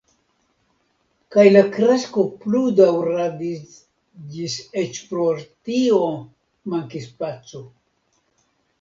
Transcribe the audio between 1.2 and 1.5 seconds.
Kaj